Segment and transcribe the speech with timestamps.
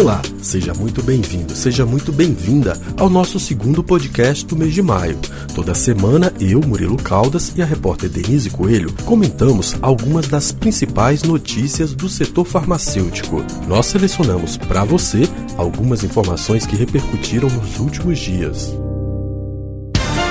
[0.00, 5.18] Olá, seja muito bem-vindo, seja muito bem-vinda ao nosso segundo podcast do mês de maio.
[5.54, 11.92] Toda semana, eu, Murilo Caldas e a repórter Denise Coelho comentamos algumas das principais notícias
[11.92, 13.44] do setor farmacêutico.
[13.68, 18.72] Nós selecionamos para você algumas informações que repercutiram nos últimos dias.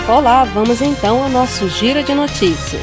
[0.08, 2.82] Olá, vamos então ao nosso giro de notícias.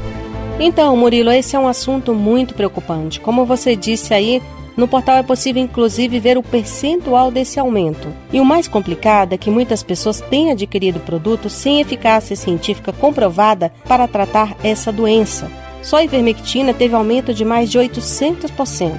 [0.59, 3.19] Então, Murilo, esse é um assunto muito preocupante.
[3.19, 4.41] Como você disse aí,
[4.75, 8.08] no portal é possível inclusive ver o percentual desse aumento.
[8.33, 13.72] E o mais complicado é que muitas pessoas têm adquirido produtos sem eficácia científica comprovada
[13.88, 15.52] para tratar essa doença.
[15.83, 18.97] Só a ivermectina teve aumento de mais de 800%.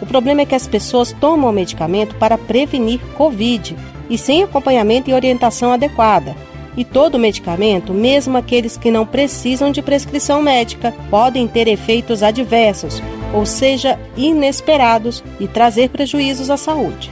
[0.00, 3.76] O problema é que as pessoas tomam o medicamento para prevenir Covid
[4.08, 6.47] e sem acompanhamento e orientação adequada.
[6.76, 13.02] E todo medicamento, mesmo aqueles que não precisam de prescrição médica, podem ter efeitos adversos,
[13.34, 17.10] ou seja, inesperados, e trazer prejuízos à saúde.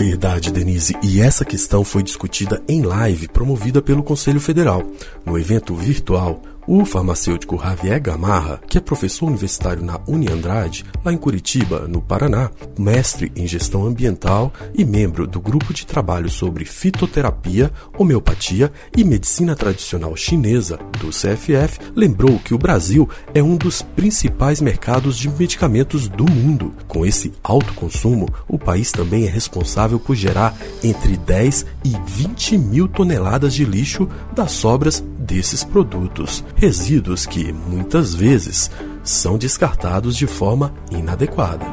[0.00, 0.96] Verdade, Denise.
[1.02, 4.82] E essa questão foi discutida em live promovida pelo Conselho Federal.
[5.26, 6.40] No evento virtual,
[6.72, 12.48] o farmacêutico Javier Gamarra, que é professor universitário na Uniandrade, lá em Curitiba, no Paraná,
[12.78, 19.56] mestre em gestão ambiental e membro do grupo de trabalho sobre fitoterapia, homeopatia e medicina
[19.56, 26.06] tradicional chinesa do CFF, lembrou que o Brasil é um dos principais mercados de medicamentos
[26.06, 26.72] do mundo.
[26.86, 32.58] Com esse alto consumo, o país também é responsável por gerar entre 10 e 20
[32.58, 38.70] mil toneladas de lixo das sobras desses produtos, resíduos que, muitas vezes,
[39.02, 41.64] são descartados de forma inadequada.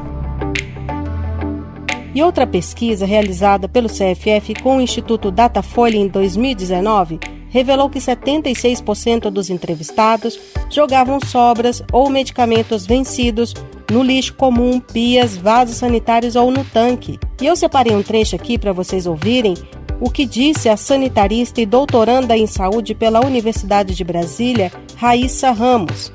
[2.14, 9.28] E outra pesquisa realizada pelo CFF com o Instituto Datafolha em 2019 revelou que 76%
[9.28, 10.40] dos entrevistados
[10.70, 13.52] jogavam sobras ou medicamentos vencidos
[13.90, 17.18] no lixo comum, pias, vasos sanitários ou no tanque.
[17.42, 19.54] E eu separei um trecho aqui para vocês ouvirem
[20.00, 26.12] o que disse a sanitarista e doutoranda em saúde pela Universidade de Brasília, Raíssa Ramos.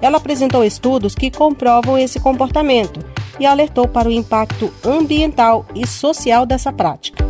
[0.00, 3.00] Ela apresentou estudos que comprovam esse comportamento
[3.40, 7.24] e alertou para o impacto ambiental e social dessa prática.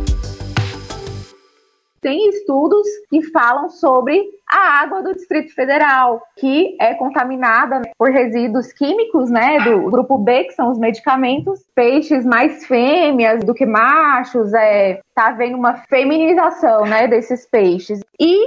[2.01, 8.71] Tem estudos que falam sobre a água do Distrito Federal, que é contaminada por resíduos
[8.71, 14.53] químicos, né, do grupo B, que são os medicamentos, peixes mais fêmeas do que machos,
[14.53, 17.99] é, tá havendo uma feminização, né, desses peixes.
[18.19, 18.37] E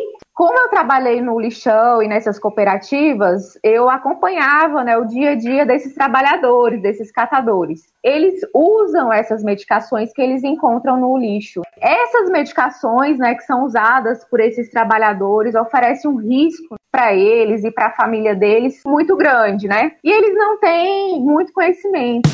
[0.40, 5.66] como eu trabalhei no lixão e nessas cooperativas, eu acompanhava né, o dia a dia
[5.66, 7.82] desses trabalhadores, desses catadores.
[8.02, 11.60] Eles usam essas medicações que eles encontram no lixo.
[11.78, 17.70] Essas medicações, né, que são usadas por esses trabalhadores, oferecem um risco para eles e
[17.70, 19.92] para a família deles muito grande, né?
[20.02, 22.28] E eles não têm muito conhecimento.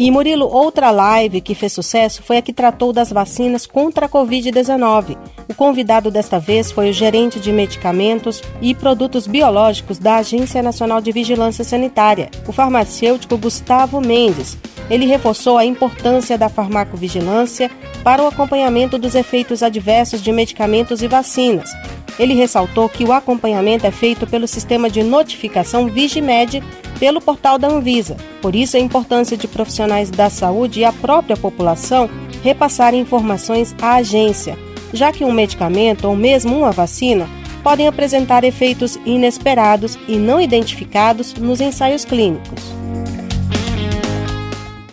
[0.00, 4.08] E Murilo, outra live que fez sucesso foi a que tratou das vacinas contra a
[4.08, 5.18] Covid-19.
[5.46, 11.02] O convidado desta vez foi o gerente de medicamentos e produtos biológicos da Agência Nacional
[11.02, 14.56] de Vigilância Sanitária, o farmacêutico Gustavo Mendes.
[14.88, 17.70] Ele reforçou a importância da farmacovigilância
[18.02, 21.70] para o acompanhamento dos efeitos adversos de medicamentos e vacinas.
[22.18, 26.62] Ele ressaltou que o acompanhamento é feito pelo sistema de notificação Vigimed
[27.00, 28.16] pelo portal da Anvisa.
[28.42, 32.10] Por isso, a importância de profissionais da saúde e a própria população
[32.42, 34.56] repassarem informações à agência,
[34.92, 37.26] já que um medicamento ou mesmo uma vacina
[37.64, 42.62] podem apresentar efeitos inesperados e não identificados nos ensaios clínicos.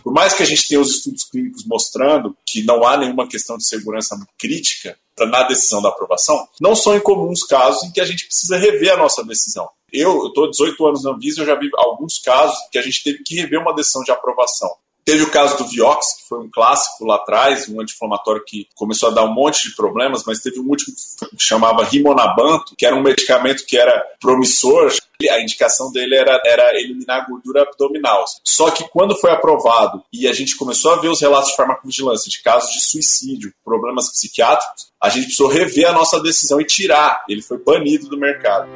[0.04, 3.58] Por mais que a gente tenha os estudos clínicos mostrando que não há nenhuma questão
[3.58, 8.26] de segurança crítica na decisão da aprovação, não são incomuns casos em que a gente
[8.26, 9.68] precisa rever a nossa decisão.
[9.98, 13.24] Eu estou 18 anos na Anvisa, eu já vi alguns casos que a gente teve
[13.24, 14.70] que rever uma decisão de aprovação.
[15.08, 19.08] Teve o caso do Vioxx, que foi um clássico lá atrás, um anti-inflamatório que começou
[19.08, 20.94] a dar um monte de problemas, mas teve um último
[21.32, 24.94] que chamava Rimonabanto, que era um medicamento que era promissor.
[25.32, 28.26] A indicação dele era, era eliminar a gordura abdominal.
[28.44, 32.30] Só que quando foi aprovado e a gente começou a ver os relatos de farmacovigilância
[32.30, 37.24] de casos de suicídio, problemas psiquiátricos, a gente precisou rever a nossa decisão e tirar.
[37.30, 38.68] Ele foi banido do mercado.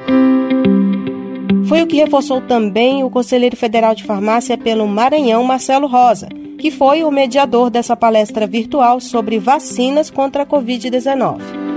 [1.71, 6.27] Foi o que reforçou também o conselheiro federal de farmácia pelo Maranhão, Marcelo Rosa,
[6.59, 11.70] que foi o mediador dessa palestra virtual sobre vacinas contra a Covid-19.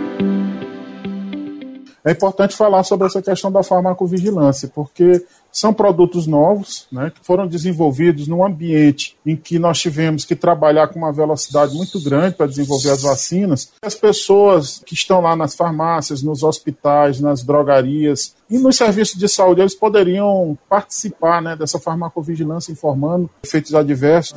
[2.05, 7.47] É importante falar sobre essa questão da farmacovigilância, porque são produtos novos, né, que foram
[7.47, 12.47] desenvolvidos num ambiente em que nós tivemos que trabalhar com uma velocidade muito grande para
[12.47, 13.73] desenvolver as vacinas.
[13.81, 19.29] As pessoas que estão lá nas farmácias, nos hospitais, nas drogarias e nos serviços de
[19.29, 24.37] saúde, eles poderiam participar né, dessa farmacovigilância informando efeitos adversos.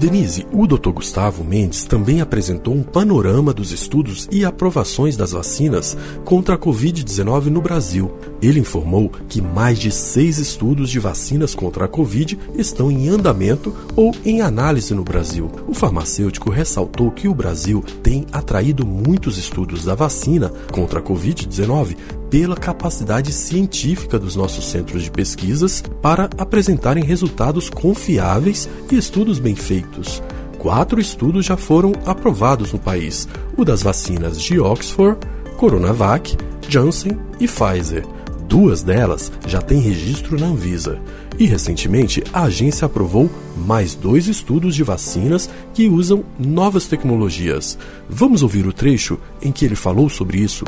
[0.00, 0.92] Denise, o Dr.
[0.92, 5.94] Gustavo Mendes também apresentou um panorama dos estudos e aprovações das vacinas
[6.24, 8.10] contra a Covid-19 no Brasil.
[8.40, 13.74] Ele informou que mais de seis estudos de vacinas contra a Covid estão em andamento
[13.94, 15.50] ou em análise no Brasil.
[15.68, 21.94] O farmacêutico ressaltou que o Brasil tem atraído muitos estudos da vacina contra a Covid-19
[22.30, 29.56] pela capacidade científica dos nossos centros de pesquisas para apresentarem resultados confiáveis e estudos bem
[29.56, 30.22] feitos.
[30.58, 35.18] Quatro estudos já foram aprovados no país: o das vacinas de Oxford,
[35.56, 36.36] Coronavac,
[36.68, 38.06] Janssen e Pfizer.
[38.46, 40.98] Duas delas já têm registro na Anvisa.
[41.38, 47.78] E recentemente a agência aprovou mais dois estudos de vacinas que usam novas tecnologias.
[48.08, 50.64] Vamos ouvir o trecho em que ele falou sobre isso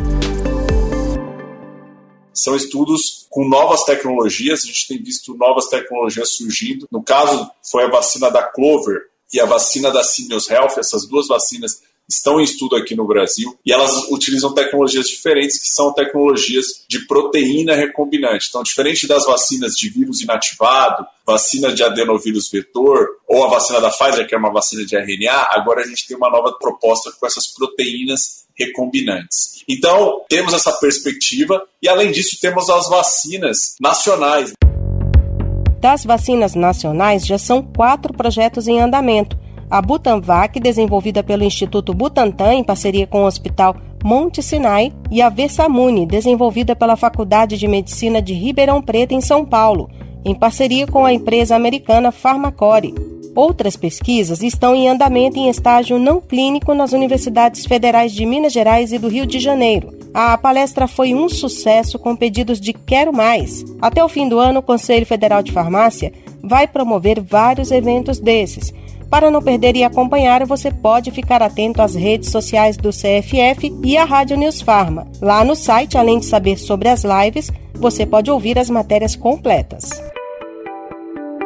[2.35, 6.87] são estudos com novas tecnologias, a gente tem visto novas tecnologias surgindo.
[6.91, 9.01] No caso, foi a vacina da Clover
[9.33, 11.83] e a vacina da Simios Health, essas duas vacinas
[12.15, 17.07] estão em estudo aqui no Brasil e elas utilizam tecnologias diferentes que são tecnologias de
[17.07, 18.47] proteína recombinante.
[18.49, 23.91] Então, diferente das vacinas de vírus inativado, vacina de adenovírus vetor ou a vacina da
[23.91, 27.27] Pfizer, que é uma vacina de RNA, agora a gente tem uma nova proposta com
[27.27, 29.63] essas proteínas recombinantes.
[29.69, 34.53] Então, temos essa perspectiva e, além disso, temos as vacinas nacionais.
[35.81, 39.37] Das vacinas nacionais, já são quatro projetos em andamento.
[39.73, 43.75] A Butanvac, desenvolvida pelo Instituto Butantan em parceria com o Hospital
[44.05, 49.47] Monte Sinai, e a Versamune, desenvolvida pela Faculdade de Medicina de Ribeirão Preto, em São
[49.47, 49.89] Paulo,
[50.27, 52.95] em parceria com a empresa americana Pharmacore.
[53.35, 58.93] Outras pesquisas estão em andamento em estágio não clínico nas universidades federais de Minas Gerais
[58.93, 59.91] e do Rio de Janeiro.
[60.13, 63.65] A palestra foi um sucesso com pedidos de quero mais.
[63.81, 66.13] Até o fim do ano, o Conselho Federal de Farmácia
[66.43, 68.75] vai promover vários eventos desses.
[69.13, 73.95] Para não perder e acompanhar, você pode ficar atento às redes sociais do CFF e
[73.95, 75.07] à Rádio News Farma.
[75.21, 79.91] Lá no site, além de saber sobre as lives, você pode ouvir as matérias completas.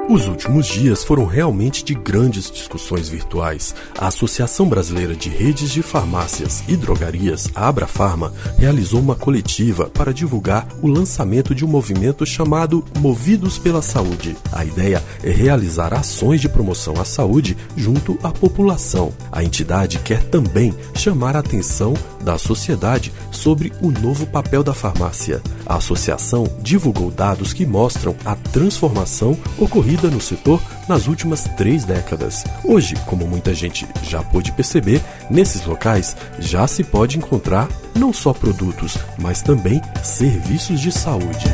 [0.08, 3.74] Os últimos dias foram realmente de grandes discussões virtuais.
[3.98, 10.68] A Associação Brasileira de Redes de Farmácias e Drogarias, Abrafarma, realizou uma coletiva para divulgar
[10.80, 14.36] o lançamento de um movimento chamado Movidos pela Saúde.
[14.52, 19.12] A ideia é realizar ações de promoção à saúde junto à população.
[19.32, 25.42] A entidade quer também chamar a atenção da sociedade sobre o novo papel da farmácia.
[25.66, 32.44] A associação divulgou dados que mostram a transformação ocorrida no setor nas últimas três décadas.
[32.64, 35.00] Hoje, como muita gente já pôde perceber,
[35.30, 41.46] nesses locais já se pode encontrar não só produtos, mas também serviços de saúde.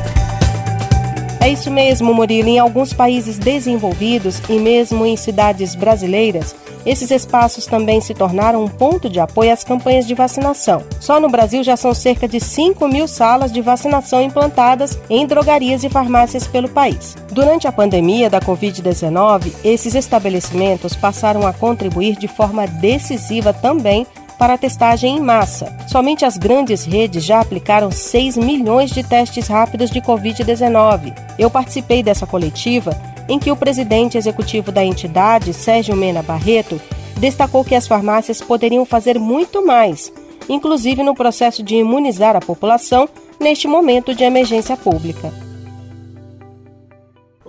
[1.43, 2.49] É isso mesmo, Murilo.
[2.49, 6.55] Em alguns países desenvolvidos e mesmo em cidades brasileiras,
[6.87, 10.85] esses espaços também se tornaram um ponto de apoio às campanhas de vacinação.
[11.01, 15.83] Só no Brasil já são cerca de 5 mil salas de vacinação implantadas em drogarias
[15.83, 17.17] e farmácias pelo país.
[17.33, 24.07] Durante a pandemia da Covid-19, esses estabelecimentos passaram a contribuir de forma decisiva também
[24.39, 25.75] para a testagem em massa.
[25.89, 31.15] Somente as grandes redes já aplicaram 6 milhões de testes rápidos de Covid-19.
[31.39, 32.93] Eu participei dessa coletiva
[33.29, 36.81] em que o presidente executivo da entidade, Sérgio Mena Barreto,
[37.19, 40.12] destacou que as farmácias poderiam fazer muito mais,
[40.49, 43.09] inclusive no processo de imunizar a população
[43.39, 45.42] neste momento de emergência pública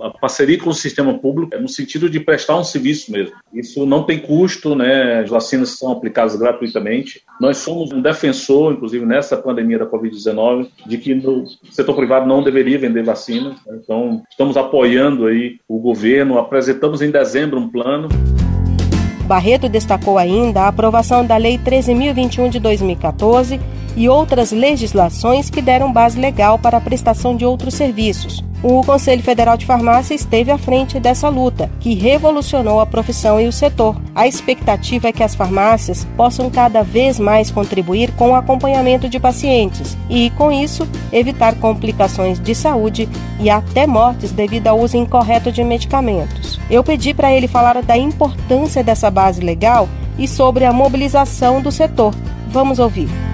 [0.04, 3.34] a parceria com o sistema público é no sentido de prestar um serviço mesmo.
[3.54, 5.20] Isso não tem custo, né?
[5.20, 7.22] As vacinas são aplicadas gratuitamente.
[7.40, 12.42] Nós somos um defensor, inclusive nessa pandemia da Covid-19, de que no setor privado não
[12.42, 13.56] deveria vender vacinas.
[13.66, 16.38] Então, estamos apoiando aí o governo.
[16.38, 18.08] Apresentamos em dezembro um plano.
[19.26, 23.58] Barreto destacou ainda a aprovação da Lei 13.021 de 2014
[23.96, 28.42] e outras legislações que deram base legal para a prestação de outros serviços.
[28.66, 33.46] O Conselho Federal de Farmácia esteve à frente dessa luta, que revolucionou a profissão e
[33.46, 33.94] o setor.
[34.14, 39.20] A expectativa é que as farmácias possam cada vez mais contribuir com o acompanhamento de
[39.20, 43.06] pacientes e, com isso, evitar complicações de saúde
[43.38, 46.58] e até mortes devido ao uso incorreto de medicamentos.
[46.70, 49.86] Eu pedi para ele falar da importância dessa base legal
[50.18, 52.14] e sobre a mobilização do setor.
[52.48, 53.33] Vamos ouvir.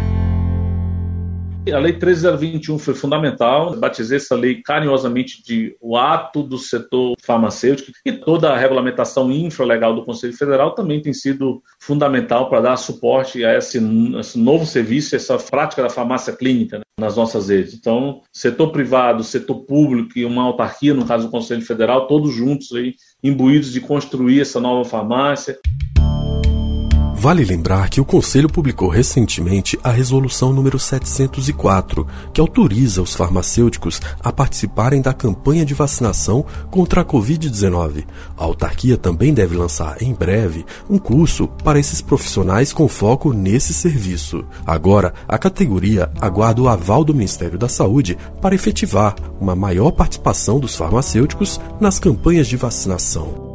[1.69, 3.77] A Lei 13021 foi fundamental.
[3.77, 9.95] Batizei essa lei carinhosamente de o ato do setor farmacêutico e toda a regulamentação infralegal
[9.95, 13.79] do Conselho Federal também tem sido fundamental para dar suporte a esse,
[14.19, 17.75] esse novo serviço, essa prática da farmácia clínica né, nas nossas redes.
[17.75, 22.73] Então, setor privado, setor público e uma autarquia, no caso do Conselho Federal, todos juntos
[22.73, 25.59] aí, imbuídos de construir essa nova farmácia.
[27.21, 34.01] Vale lembrar que o Conselho publicou recentemente a Resolução número 704, que autoriza os farmacêuticos
[34.25, 38.07] a participarem da campanha de vacinação contra a Covid-19.
[38.39, 43.75] A autarquia também deve lançar em breve um curso para esses profissionais com foco nesse
[43.75, 44.43] serviço.
[44.67, 50.59] Agora, a categoria aguarda o aval do Ministério da Saúde para efetivar uma maior participação
[50.59, 53.50] dos farmacêuticos nas campanhas de vacinação.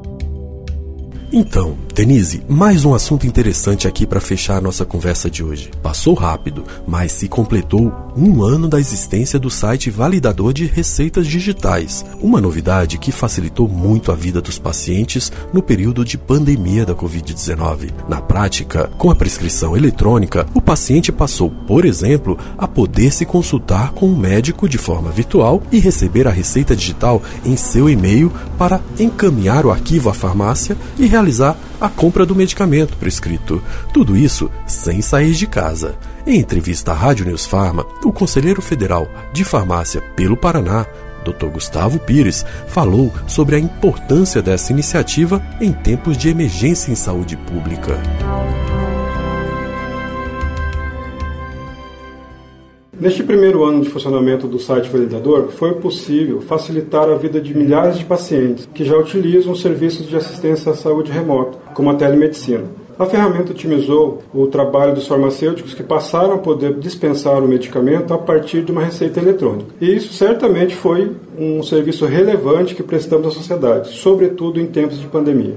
[1.32, 5.72] Então, Denise, mais um assunto interessante aqui para fechar a nossa conversa de hoje.
[5.82, 12.06] Passou rápido, mas se completou um ano da existência do site validador de receitas digitais,
[12.22, 17.92] uma novidade que facilitou muito a vida dos pacientes no período de pandemia da Covid-19.
[18.08, 23.92] Na prática, com a prescrição eletrônica, o paciente passou, por exemplo, a poder se consultar
[23.92, 28.80] com um médico de forma virtual e receber a receita digital em seu e-mail para
[29.00, 33.64] encaminhar o arquivo à farmácia e realizar a compra do medicamento prescrito.
[33.94, 35.96] Tudo isso sem sair de casa.
[36.28, 40.86] Em entrevista à Rádio News Pharma, o conselheiro federal de farmácia pelo Paraná,
[41.24, 41.48] Dr.
[41.48, 47.98] Gustavo Pires, falou sobre a importância dessa iniciativa em tempos de emergência em saúde pública.
[53.00, 58.00] Neste primeiro ano de funcionamento do site validador, foi possível facilitar a vida de milhares
[58.00, 62.64] de pacientes que já utilizam serviços de assistência à saúde remoto, como a telemedicina.
[62.98, 68.18] A ferramenta otimizou o trabalho dos farmacêuticos que passaram a poder dispensar o medicamento a
[68.18, 69.72] partir de uma receita eletrônica.
[69.82, 75.08] E isso certamente foi um serviço relevante que prestamos à sociedade, sobretudo em tempos de
[75.08, 75.56] pandemia.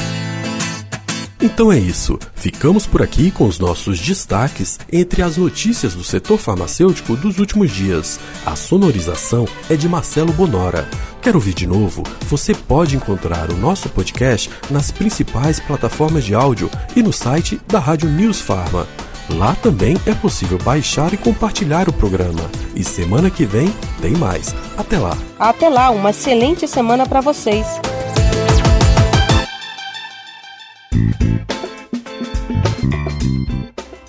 [1.42, 2.20] Então é isso.
[2.36, 7.72] Ficamos por aqui com os nossos destaques entre as notícias do setor farmacêutico dos últimos
[7.72, 8.20] dias.
[8.46, 10.88] A sonorização é de Marcelo Bonora.
[11.22, 12.04] Quer ouvir de novo?
[12.28, 17.80] Você pode encontrar o nosso podcast nas principais plataformas de áudio e no site da
[17.80, 18.86] Rádio News Farma.
[19.30, 22.50] Lá também é possível baixar e compartilhar o programa.
[22.76, 24.56] E semana que vem tem mais.
[24.78, 25.16] Até lá.
[25.38, 27.66] Até lá, uma excelente semana para vocês.